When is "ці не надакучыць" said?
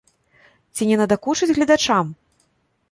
0.79-1.53